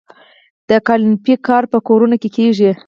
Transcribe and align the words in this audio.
د 0.69 0.71
قالینبافۍ 0.87 1.35
کار 1.47 1.63
په 1.71 1.77
کورونو 1.87 2.15
کې 2.21 2.29
کیږي؟ 2.35 2.71